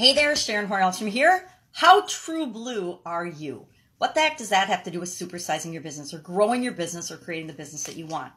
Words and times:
Hey 0.00 0.14
there, 0.14 0.34
Sharon 0.34 0.66
Hornelstrom 0.66 1.10
here. 1.10 1.46
How 1.72 2.06
true 2.06 2.46
blue 2.46 3.00
are 3.04 3.26
you? 3.26 3.66
What 3.98 4.14
the 4.14 4.22
heck 4.22 4.38
does 4.38 4.48
that 4.48 4.68
have 4.68 4.82
to 4.84 4.90
do 4.90 4.98
with 4.98 5.10
supersizing 5.10 5.74
your 5.74 5.82
business 5.82 6.14
or 6.14 6.20
growing 6.20 6.62
your 6.62 6.72
business 6.72 7.10
or 7.10 7.18
creating 7.18 7.48
the 7.48 7.52
business 7.52 7.82
that 7.82 7.96
you 7.96 8.06
want? 8.06 8.32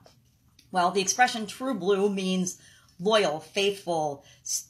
Well, 0.74 0.92
the 0.92 1.00
expression 1.00 1.48
true 1.48 1.74
blue 1.74 2.10
means 2.10 2.60
loyal, 3.00 3.40
faithful. 3.40 4.24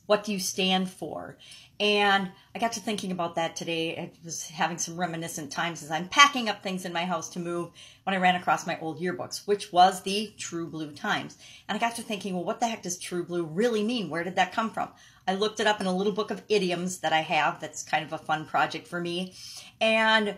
What 0.05 0.23
do 0.23 0.31
you 0.31 0.39
stand 0.39 0.89
for? 0.89 1.37
And 1.79 2.31
I 2.55 2.59
got 2.59 2.73
to 2.73 2.79
thinking 2.79 3.11
about 3.11 3.35
that 3.35 3.55
today. 3.55 3.97
I 3.97 4.11
was 4.23 4.47
having 4.47 4.77
some 4.77 4.95
reminiscent 4.95 5.51
times 5.51 5.81
as 5.83 5.89
I'm 5.89 6.07
packing 6.07 6.47
up 6.47 6.61
things 6.61 6.85
in 6.85 6.93
my 6.93 7.03
house 7.03 7.29
to 7.29 7.39
move 7.39 7.71
when 8.03 8.13
I 8.13 8.19
ran 8.19 8.35
across 8.35 8.67
my 8.67 8.79
old 8.79 9.01
yearbooks, 9.01 9.47
which 9.47 9.73
was 9.73 10.01
the 10.01 10.31
True 10.37 10.67
Blue 10.67 10.91
Times. 10.91 11.37
And 11.67 11.75
I 11.75 11.79
got 11.79 11.95
to 11.95 12.03
thinking, 12.03 12.35
well, 12.35 12.43
what 12.43 12.59
the 12.59 12.67
heck 12.67 12.83
does 12.83 12.99
True 12.99 13.23
Blue 13.25 13.43
really 13.43 13.83
mean? 13.83 14.09
Where 14.09 14.23
did 14.23 14.35
that 14.35 14.53
come 14.53 14.69
from? 14.69 14.89
I 15.27 15.33
looked 15.33 15.59
it 15.59 15.67
up 15.67 15.81
in 15.81 15.87
a 15.87 15.95
little 15.95 16.13
book 16.13 16.31
of 16.31 16.43
idioms 16.47 16.99
that 16.99 17.11
I 17.11 17.21
have. 17.21 17.59
That's 17.59 17.83
kind 17.83 18.05
of 18.05 18.13
a 18.13 18.17
fun 18.17 18.45
project 18.45 18.87
for 18.87 19.01
me. 19.01 19.33
And 19.81 20.35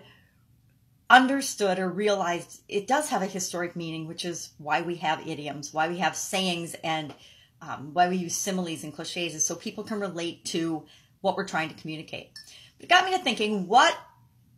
understood 1.10 1.80
or 1.80 1.90
realized 1.90 2.62
it 2.68 2.88
does 2.88 3.10
have 3.10 3.22
a 3.22 3.28
historic 3.28 3.76
meaning, 3.76 4.08
which 4.08 4.26
is 4.26 4.52
why 4.58 4.82
we 4.82 4.96
have 4.96 5.28
idioms, 5.28 5.74
why 5.74 5.88
we 5.88 5.98
have 6.00 6.16
sayings, 6.16 6.76
and 6.84 7.14
um, 7.62 7.94
why 7.94 8.10
we 8.10 8.18
use 8.18 8.36
similes 8.36 8.84
and 8.84 8.94
cliches, 8.94 9.36
is 9.36 9.46
so 9.46 9.56
people 9.56 9.84
can 9.84 10.00
relate 10.00 10.46
to 10.46 10.86
what 11.22 11.36
we're 11.36 11.48
trying 11.48 11.70
to 11.70 11.76
communicate. 11.76 12.32
But 12.78 12.86
It 12.86 12.90
got 12.90 13.06
me 13.06 13.12
to 13.12 13.24
thinking, 13.24 13.68
what 13.68 13.98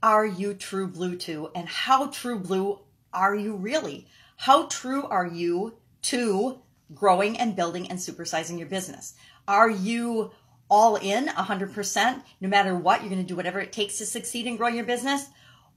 are 0.03 0.25
you 0.25 0.53
true 0.53 0.87
blue 0.87 1.15
to, 1.17 1.49
and 1.55 1.67
how 1.67 2.07
true 2.07 2.39
blue 2.39 2.79
are 3.13 3.35
you 3.35 3.55
really? 3.55 4.07
How 4.37 4.67
true 4.67 5.03
are 5.03 5.25
you 5.25 5.77
to 6.03 6.61
growing 6.93 7.37
and 7.37 7.55
building 7.55 7.89
and 7.89 7.99
supersizing 7.99 8.59
your 8.59 8.67
business? 8.67 9.15
Are 9.47 9.69
you 9.69 10.31
all 10.69 10.95
in 10.95 11.27
100%? 11.27 12.21
No 12.41 12.49
matter 12.49 12.75
what, 12.75 13.01
you're 13.01 13.09
going 13.09 13.21
to 13.21 13.27
do 13.27 13.35
whatever 13.35 13.59
it 13.59 13.71
takes 13.71 13.97
to 13.97 14.05
succeed 14.05 14.45
in 14.45 14.57
growing 14.57 14.75
your 14.75 14.85
business? 14.85 15.25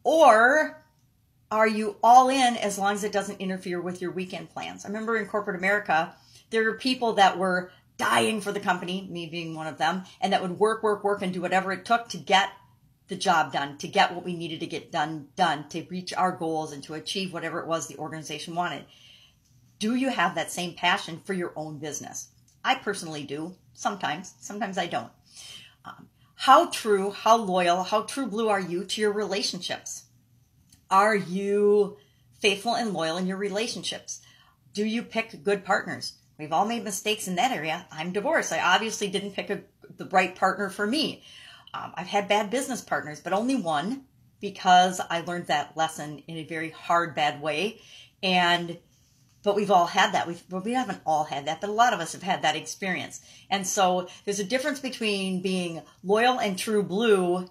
Or 0.04 0.82
are 1.50 1.68
you 1.68 1.96
all 2.02 2.28
in 2.28 2.56
as 2.56 2.78
long 2.78 2.94
as 2.94 3.04
it 3.04 3.12
doesn't 3.12 3.40
interfere 3.40 3.80
with 3.80 4.00
your 4.00 4.10
weekend 4.12 4.50
plans? 4.50 4.84
I 4.84 4.88
remember 4.88 5.16
in 5.16 5.26
corporate 5.26 5.56
America, 5.56 6.14
there 6.50 6.64
were 6.64 6.74
people 6.74 7.14
that 7.14 7.38
were 7.38 7.70
dying 7.96 8.40
for 8.40 8.52
the 8.52 8.60
company, 8.60 9.06
me 9.10 9.26
being 9.26 9.54
one 9.54 9.66
of 9.66 9.78
them, 9.78 10.04
and 10.20 10.32
that 10.32 10.42
would 10.42 10.58
work, 10.58 10.82
work, 10.82 11.04
work 11.04 11.22
and 11.22 11.32
do 11.32 11.40
whatever 11.40 11.72
it 11.72 11.84
took 11.84 12.08
to 12.08 12.16
get 12.16 12.50
the 13.08 13.16
job 13.16 13.52
done, 13.52 13.76
to 13.78 13.88
get 13.88 14.14
what 14.14 14.24
we 14.24 14.36
needed 14.36 14.60
to 14.60 14.66
get 14.66 14.92
done, 14.92 15.28
done, 15.36 15.68
to 15.68 15.86
reach 15.90 16.14
our 16.14 16.32
goals 16.32 16.72
and 16.72 16.82
to 16.84 16.94
achieve 16.94 17.32
whatever 17.32 17.60
it 17.60 17.66
was 17.66 17.86
the 17.86 17.98
organization 17.98 18.54
wanted. 18.54 18.84
Do 19.78 19.94
you 19.94 20.10
have 20.10 20.34
that 20.34 20.52
same 20.52 20.74
passion 20.74 21.20
for 21.24 21.34
your 21.34 21.52
own 21.56 21.78
business? 21.78 22.28
I 22.64 22.76
personally 22.76 23.24
do. 23.24 23.54
Sometimes, 23.74 24.34
sometimes 24.40 24.78
I 24.78 24.86
don't. 24.86 25.10
Um, 25.84 26.08
how 26.36 26.66
true, 26.70 27.10
how 27.10 27.36
loyal, 27.36 27.82
how 27.82 28.02
true 28.02 28.26
blue 28.26 28.48
are 28.48 28.60
you 28.60 28.84
to 28.84 29.00
your 29.00 29.12
relationships? 29.12 30.04
Are 30.90 31.16
you 31.16 31.96
faithful 32.40 32.76
and 32.76 32.92
loyal 32.92 33.16
in 33.16 33.26
your 33.26 33.36
relationships? 33.36 34.20
Do 34.72 34.84
you 34.84 35.02
pick 35.02 35.42
good 35.42 35.64
partners? 35.64 36.14
We've 36.40 36.52
all 36.52 36.66
made 36.66 36.84
mistakes 36.84 37.28
in 37.28 37.36
that 37.36 37.52
area. 37.52 37.86
I'm 37.92 38.12
divorced. 38.12 38.52
I 38.52 38.60
obviously 38.60 39.08
didn't 39.08 39.32
pick 39.32 39.50
a, 39.50 39.60
the 39.96 40.06
right 40.06 40.34
partner 40.34 40.70
for 40.70 40.86
me. 40.86 41.22
Um, 41.74 41.92
I've 41.94 42.06
had 42.06 42.28
bad 42.28 42.50
business 42.50 42.80
partners, 42.80 43.20
but 43.20 43.32
only 43.32 43.56
one 43.56 44.04
because 44.40 45.00
I 45.10 45.20
learned 45.20 45.46
that 45.46 45.76
lesson 45.76 46.22
in 46.26 46.38
a 46.38 46.44
very 46.44 46.70
hard, 46.70 47.14
bad 47.14 47.40
way. 47.40 47.80
And 48.22 48.78
but 49.42 49.56
we've 49.56 49.70
all 49.70 49.86
had 49.86 50.12
that. 50.12 50.26
We've, 50.26 50.42
well, 50.50 50.62
we 50.62 50.72
haven't 50.72 51.00
all 51.06 51.24
had 51.24 51.46
that, 51.46 51.60
but 51.60 51.70
a 51.70 51.72
lot 51.72 51.92
of 51.94 52.00
us 52.00 52.12
have 52.12 52.22
had 52.22 52.42
that 52.42 52.56
experience. 52.56 53.20
And 53.48 53.66
so 53.66 54.08
there's 54.24 54.40
a 54.40 54.44
difference 54.44 54.80
between 54.80 55.40
being 55.40 55.82
loyal 56.04 56.38
and 56.38 56.58
true 56.58 56.82
blue 56.82 57.48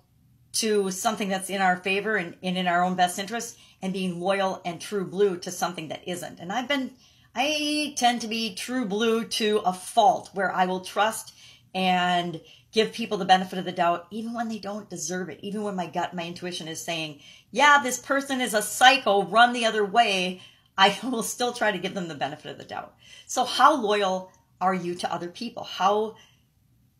to 0.53 0.91
something 0.91 1.29
that's 1.29 1.49
in 1.49 1.61
our 1.61 1.77
favor 1.77 2.15
and, 2.15 2.35
and 2.43 2.57
in 2.57 2.67
our 2.67 2.83
own 2.83 2.95
best 2.95 3.17
interest 3.17 3.57
and 3.81 3.93
being 3.93 4.19
loyal 4.19 4.61
and 4.65 4.79
true 4.79 5.05
blue 5.05 5.37
to 5.37 5.51
something 5.51 5.87
that 5.87 6.07
isn't. 6.07 6.39
And 6.39 6.51
I've 6.51 6.67
been, 6.67 6.91
I 7.35 7.93
tend 7.97 8.21
to 8.21 8.27
be 8.27 8.55
true 8.55 8.85
blue 8.85 9.23
to 9.25 9.59
a 9.59 9.73
fault 9.73 10.29
where 10.33 10.51
I 10.51 10.65
will 10.65 10.81
trust 10.81 11.33
and 11.73 12.41
give 12.71 12.93
people 12.93 13.17
the 13.17 13.25
benefit 13.25 13.59
of 13.59 13.65
the 13.65 13.71
doubt, 13.71 14.07
even 14.11 14.33
when 14.33 14.49
they 14.49 14.59
don't 14.59 14.89
deserve 14.89 15.29
it, 15.29 15.39
even 15.41 15.63
when 15.63 15.75
my 15.75 15.87
gut, 15.87 16.13
my 16.13 16.25
intuition 16.25 16.67
is 16.67 16.83
saying, 16.83 17.19
yeah, 17.51 17.81
this 17.81 17.97
person 17.97 18.41
is 18.41 18.53
a 18.53 18.61
psycho, 18.61 19.23
run 19.23 19.53
the 19.53 19.65
other 19.65 19.85
way. 19.85 20.41
I 20.77 20.97
will 21.03 21.23
still 21.23 21.53
try 21.53 21.71
to 21.71 21.77
give 21.77 21.93
them 21.93 22.07
the 22.07 22.15
benefit 22.15 22.51
of 22.51 22.57
the 22.57 22.63
doubt. 22.63 22.93
So 23.25 23.43
how 23.43 23.75
loyal 23.75 24.31
are 24.61 24.73
you 24.73 24.95
to 24.95 25.13
other 25.13 25.29
people? 25.29 25.63
How 25.63 26.15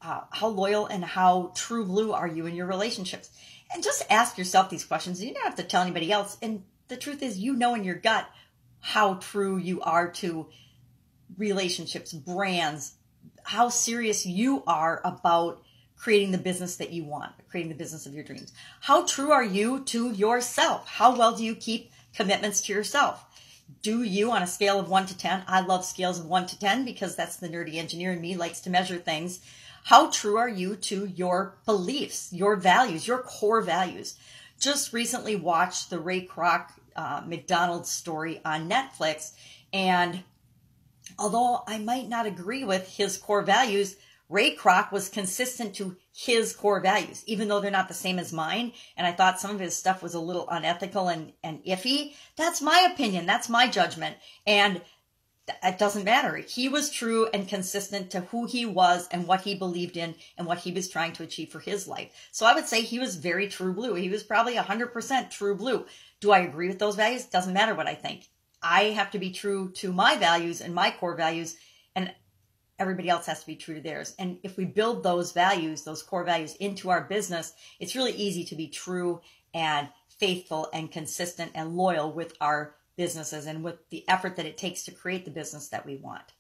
uh, 0.02 0.22
how 0.32 0.48
loyal 0.48 0.86
and 0.86 1.04
how 1.04 1.52
true 1.56 1.86
blue 1.86 2.14
are 2.14 2.28
you 2.28 2.46
in 2.46 2.56
your 2.56 2.68
relationships? 2.68 3.30
And 3.74 3.84
just 3.84 4.06
ask 4.10 4.38
yourself 4.38 4.70
these 4.70 4.86
questions. 4.86 5.22
You 5.22 5.34
don't 5.34 5.44
have 5.44 5.56
to 5.56 5.64
tell 5.64 5.82
anybody 5.82 6.10
else. 6.10 6.38
And 6.42 6.64
the 6.88 6.96
truth 6.96 7.22
is, 7.22 7.38
you 7.38 7.54
know 7.54 7.76
in 7.76 7.84
your 7.84 7.96
gut 7.96 8.26
how 8.80 9.16
true 9.16 9.58
you 9.58 9.82
are 9.82 10.10
to 10.12 10.48
relationships, 11.38 12.14
brands, 12.14 12.94
how 13.44 13.70
serious 13.70 14.26
you 14.26 14.64
are 14.68 15.02
about 15.04 15.62
creating 15.98 16.32
the 16.32 16.38
business 16.38 16.78
that 16.78 16.92
you 16.92 17.04
want, 17.04 17.34
creating 17.50 17.70
the 17.70 17.78
business 17.78 18.06
of 18.06 18.14
your 18.14 18.24
dreams. 18.24 18.54
How 18.82 19.06
true 19.06 19.32
are 19.32 19.44
you 19.44 19.84
to 19.86 20.12
yourself? 20.12 20.88
How 20.88 21.18
well 21.18 21.36
do 21.36 21.44
you 21.44 21.56
keep 21.56 21.92
commitments 22.14 22.62
to 22.62 22.74
yourself? 22.74 23.26
do 23.82 24.04
you 24.04 24.32
on 24.32 24.42
a 24.42 24.48
scale 24.48 24.80
of 24.80 24.90
1 24.90 25.06
to 25.08 25.18
10 25.18 25.44
i 25.48 25.62
love 25.62 25.86
scales 25.86 26.20
of 26.20 26.26
1 26.26 26.48
to 26.48 26.60
10 26.60 26.86
because 26.86 27.16
that's 27.16 27.38
the 27.38 27.48
nerdy 27.48 27.76
engineer 27.76 28.12
in 28.12 28.22
me 28.22 28.36
likes 28.36 28.60
to 28.62 28.70
measure 28.70 28.98
things 28.98 29.40
how 29.86 30.10
true 30.10 30.38
are 30.38 30.50
you 30.50 30.76
to 30.76 31.06
your 31.06 31.58
beliefs 31.66 32.34
your 32.34 32.56
values 32.56 33.08
your 33.08 33.20
core 33.20 33.62
values 33.62 34.16
just 34.60 34.94
recently 34.94 35.36
watched 35.36 35.90
the 35.90 36.00
ray 36.00 36.26
kroc 36.26 36.68
uh, 36.96 37.22
mcdonald's 37.26 37.90
story 37.90 38.42
on 38.46 38.70
netflix 38.70 39.32
and 39.74 40.24
although 41.18 41.64
i 41.68 41.78
might 41.78 42.10
not 42.10 42.26
agree 42.26 42.64
with 42.64 42.88
his 42.88 43.18
core 43.18 43.44
values 43.44 43.96
Ray 44.30 44.56
Kroc 44.56 44.92
was 44.92 45.10
consistent 45.10 45.74
to 45.76 45.98
his 46.14 46.56
core 46.56 46.80
values, 46.80 47.24
even 47.26 47.48
though 47.48 47.60
they're 47.60 47.72
not 47.72 47.88
the 47.88 47.96
same 47.96 48.20
as 48.20 48.32
mine. 48.32 48.74
And 48.96 49.08
I 49.08 49.12
thought 49.12 49.40
some 49.40 49.52
of 49.52 49.60
his 49.60 49.76
stuff 49.76 50.04
was 50.04 50.14
a 50.14 50.20
little 50.20 50.48
unethical 50.50 51.08
and, 51.08 51.34
and 51.44 51.64
iffy. 51.64 52.14
That's 52.36 52.62
my 52.62 52.90
opinion. 52.92 53.26
That's 53.26 53.50
my 53.50 53.68
judgment. 53.68 54.18
And 54.46 54.82
it 55.64 55.78
doesn't 55.78 56.04
matter. 56.04 56.38
He 56.38 56.70
was 56.70 56.90
true 56.90 57.28
and 57.34 57.48
consistent 57.48 58.12
to 58.12 58.22
who 58.22 58.46
he 58.46 58.66
was 58.66 59.08
and 59.12 59.28
what 59.28 59.42
he 59.42 59.56
believed 59.56 59.98
in 59.98 60.16
and 60.38 60.48
what 60.48 60.60
he 60.60 60.72
was 60.72 60.90
trying 60.90 61.14
to 61.14 61.24
achieve 61.24 61.50
for 61.50 61.60
his 61.60 61.88
life. 61.88 62.12
So 62.32 62.46
I 62.46 62.54
would 62.54 62.68
say 62.68 62.82
he 62.82 63.00
was 63.00 63.16
very 63.16 63.48
true 63.48 63.74
blue. 63.74 63.96
He 63.96 64.10
was 64.10 64.24
probably 64.24 64.56
100% 64.56 65.30
true 65.30 65.56
blue. 65.56 65.86
Do 66.20 66.32
I 66.32 66.40
agree 66.40 66.68
with 66.68 66.80
those 66.80 66.96
values? 66.96 67.26
Doesn't 67.26 67.54
matter 67.54 67.76
what 67.76 67.88
I 67.88 67.96
think. 67.96 68.28
I 68.62 68.86
have 68.86 69.12
to 69.12 69.20
be 69.20 69.32
true 69.32 69.72
to 69.76 69.94
my 69.94 70.18
values 70.18 70.62
and 70.62 70.74
my 70.74 70.92
core 70.92 71.16
values. 71.16 71.56
And 71.96 72.14
everybody 72.78 73.10
else 73.10 73.26
has 73.26 73.42
to 73.42 73.48
be 73.48 73.56
true 73.56 73.76
to 73.76 73.82
theirs. 73.82 74.16
And 74.18 74.40
if 74.44 74.58
we 74.58 74.66
build 74.66 75.04
those 75.04 75.32
values, 75.32 75.84
those 75.84 76.04
core 76.04 76.24
values 76.24 76.56
into 76.56 76.90
our 76.90 77.02
business, 77.02 77.54
it's 77.80 77.96
really 77.96 78.14
easy 78.14 78.44
to 78.46 78.56
be 78.56 78.68
true 78.68 79.22
and 79.54 79.90
faithful 80.20 80.70
and 80.74 80.92
consistent 80.92 81.52
and 81.56 81.76
loyal 81.76 82.12
with 82.12 82.34
our 82.42 82.76
businesses 83.00 83.46
and 83.46 83.64
with 83.64 83.78
the 83.92 84.04
effort 84.10 84.36
that 84.36 84.46
it 84.46 84.58
takes 84.58 84.84
to 84.84 84.92
create 84.92 85.24
the 85.24 85.32
business 85.32 85.70
that 85.70 85.86
we 85.86 85.96
want. 85.96 86.34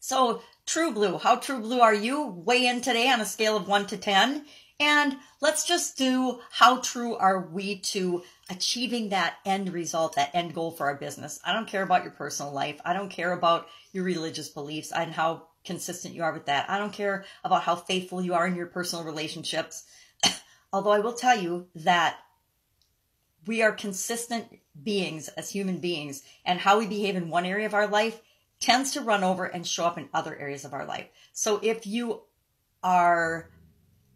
So, 0.00 0.42
True 0.66 0.92
Blue, 0.92 1.18
how 1.18 1.36
true 1.36 1.60
blue 1.60 1.80
are 1.80 1.94
you? 1.94 2.26
Weigh 2.26 2.66
in 2.66 2.80
today 2.80 3.08
on 3.08 3.20
a 3.20 3.24
scale 3.24 3.56
of 3.56 3.68
1 3.68 3.86
to 3.86 3.96
10. 3.96 4.44
And 4.80 5.16
let's 5.40 5.64
just 5.64 5.96
do 5.96 6.40
how 6.50 6.80
true 6.80 7.14
are 7.14 7.40
we 7.40 7.78
to 7.92 8.24
achieving 8.50 9.10
that 9.10 9.34
end 9.44 9.72
result, 9.72 10.16
that 10.16 10.34
end 10.34 10.52
goal 10.52 10.72
for 10.72 10.86
our 10.86 10.96
business. 10.96 11.38
I 11.44 11.52
don't 11.52 11.68
care 11.68 11.84
about 11.84 12.02
your 12.02 12.12
personal 12.12 12.52
life. 12.52 12.80
I 12.84 12.92
don't 12.92 13.08
care 13.08 13.32
about 13.32 13.68
your 13.92 14.02
religious 14.02 14.48
beliefs 14.48 14.90
and 14.90 15.12
how 15.12 15.46
consistent 15.64 16.14
you 16.14 16.24
are 16.24 16.32
with 16.32 16.46
that. 16.46 16.68
I 16.68 16.78
don't 16.78 16.92
care 16.92 17.24
about 17.44 17.62
how 17.62 17.76
faithful 17.76 18.20
you 18.20 18.34
are 18.34 18.48
in 18.48 18.56
your 18.56 18.66
personal 18.66 19.04
relationships. 19.04 19.84
Although 20.72 20.90
I 20.90 20.98
will 20.98 21.14
tell 21.14 21.40
you 21.40 21.68
that 21.76 22.18
we 23.46 23.62
are 23.62 23.72
consistent 23.72 24.46
beings 24.82 25.28
as 25.28 25.50
human 25.50 25.78
beings, 25.78 26.22
and 26.44 26.58
how 26.58 26.78
we 26.78 26.86
behave 26.86 27.16
in 27.16 27.30
one 27.30 27.46
area 27.46 27.66
of 27.66 27.74
our 27.74 27.86
life 27.86 28.20
tends 28.60 28.92
to 28.92 29.00
run 29.00 29.22
over 29.22 29.44
and 29.44 29.66
show 29.66 29.84
up 29.84 29.98
in 29.98 30.08
other 30.14 30.36
areas 30.36 30.64
of 30.64 30.72
our 30.72 30.86
life. 30.86 31.06
So 31.32 31.60
if 31.62 31.86
you 31.86 32.22
are 32.82 33.50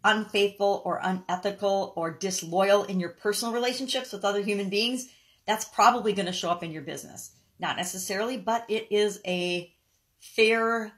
unfaithful 0.03 0.81
or 0.83 0.99
unethical 1.03 1.93
or 1.95 2.11
disloyal 2.11 2.83
in 2.83 2.99
your 2.99 3.09
personal 3.09 3.53
relationships 3.53 4.11
with 4.11 4.25
other 4.25 4.41
human 4.41 4.69
beings, 4.69 5.07
that's 5.45 5.65
probably 5.65 6.13
going 6.13 6.25
to 6.25 6.31
show 6.31 6.49
up 6.49 6.63
in 6.63 6.71
your 6.71 6.81
business. 6.81 7.31
Not 7.59 7.77
necessarily, 7.77 8.37
but 8.37 8.65
it 8.69 8.87
is 8.91 9.19
a 9.25 9.71
fair 10.19 10.91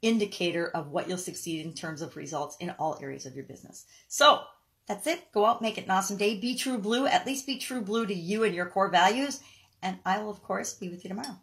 indicator 0.00 0.68
of 0.68 0.88
what 0.88 1.08
you'll 1.08 1.18
succeed 1.18 1.66
in 1.66 1.74
terms 1.74 2.00
of 2.00 2.16
results 2.16 2.56
in 2.60 2.70
all 2.78 2.98
areas 3.02 3.26
of 3.26 3.34
your 3.34 3.44
business. 3.44 3.84
So 4.06 4.40
that's 4.88 5.06
it. 5.06 5.30
Go 5.32 5.44
out, 5.44 5.62
make 5.62 5.78
it 5.78 5.84
an 5.84 5.90
awesome 5.90 6.16
day. 6.16 6.40
Be 6.40 6.56
true 6.56 6.78
blue. 6.78 7.06
At 7.06 7.26
least 7.26 7.46
be 7.46 7.58
true 7.58 7.82
blue 7.82 8.06
to 8.06 8.14
you 8.14 8.42
and 8.42 8.54
your 8.54 8.66
core 8.66 8.88
values. 8.88 9.40
And 9.82 9.98
I 10.04 10.18
will, 10.18 10.30
of 10.30 10.42
course, 10.42 10.72
be 10.72 10.88
with 10.88 11.04
you 11.04 11.08
tomorrow. 11.08 11.36